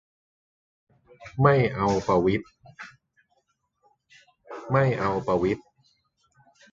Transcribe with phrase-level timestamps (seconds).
[1.43, 5.57] ไม่เอาประวิตร